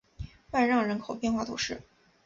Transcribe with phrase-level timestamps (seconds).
[0.49, 1.79] 万让人口变化图示